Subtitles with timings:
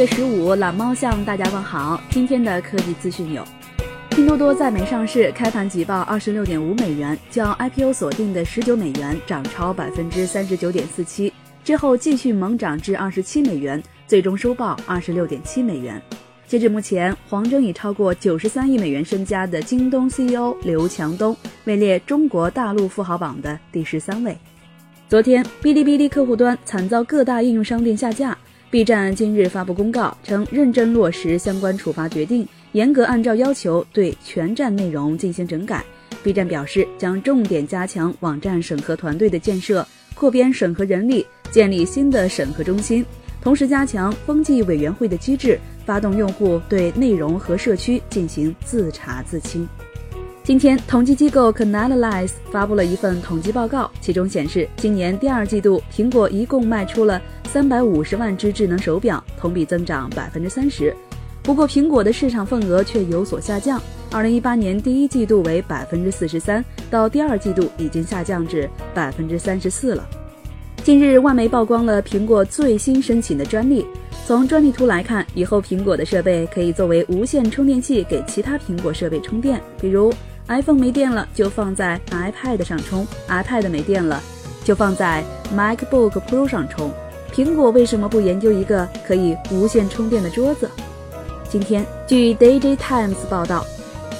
[0.00, 2.00] 月十五，懒猫向大家问好。
[2.08, 3.44] 今天的科技资讯有：
[4.08, 11.30] 拼多多在美上市，开盘即报二十六点五美元，较 IPO 锁定的十九美元涨超百分之三十九点四七，
[11.62, 16.00] 之后继续猛涨至二十七美元，最终收报二十六点七美元。
[16.46, 24.34] 截至目前，黄峥以超过九十三亿美元身家的京东 CEO 刘强东位列中国大陆富豪榜的第十三位。
[25.10, 28.38] 昨天，哔哩哔哩客户端惨遭各大应用商店下架
[28.70, 35.84] ，B 站今日发布公告称，认真落实相关处罚决定，严格按照要求对全站内容进行整改。
[36.22, 43.04] B 站表示，将重点加强网站审核团队的建设，扩编审核人力，建立新的审核中心。
[43.42, 49.66] 同时加强风纪委员会的机制，发动用户对内容和社区进行自查自清。
[50.42, 60.96] 今天，统计机构 Canalys 发布了一份统计报告，其中显示，今年第二季度，苹果一共卖出了三百五十万只智能手表，同比增长百分之三十。
[61.42, 63.80] 不过，苹果的市场份额却有所下降，
[64.10, 70.08] 二零一八年第一季度为百分之四十三，到第二季度已经下降至百分之三十四了。
[70.82, 73.86] 近日，外媒曝光了苹果最新申请的专利。
[74.26, 80.12] 从专利图来看，以后苹果的设备可以作为无线充电器给其他苹果设备充电，比如
[80.50, 84.20] iPhone 没电了就放在 iPad 上充，iPad 没电了
[84.64, 85.22] 就放在
[85.56, 86.90] MacBook Pro 上充。
[87.32, 90.68] 苹果为什么不研究一个可以无线充电的桌子？
[91.48, 93.64] 今天，据 Daily Times 报道。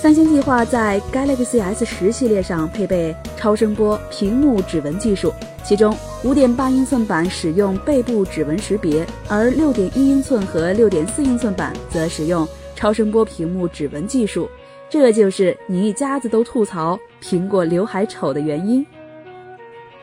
[0.00, 14.48] 三星计划在 Galaxy S 十系列上配备超声波屏幕指纹技术，其中5.8英寸版使用背部指纹识别，而6.1英寸和6.4英寸版则使用超声波屏幕指纹技术。
[14.90, 18.84] 这就是你一家子都吐槽苹果刘海丑的原因。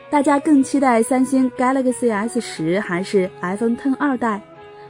[0.08, 4.40] 大家更期待三星 Galaxy S 十还是 iPhone Ten 二代？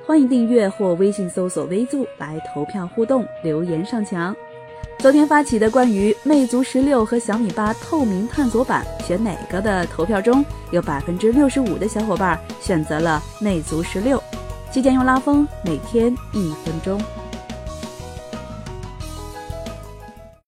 [0.07, 4.35] 欢迎订阅或微信搜索“微助”来投票互动，留言上墙。
[4.99, 14.23] 昨天发起的关于魅族十六和小米八透明探索版选哪个的投票中，有百分之六十五的小伙伴选择了魅族十六。
[14.71, 17.03] 期间用拉风，每天一分钟。